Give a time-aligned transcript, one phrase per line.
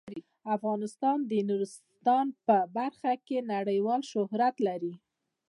[0.55, 4.93] افغانستان د نورستان په برخه کې نړیوال شهرت لري.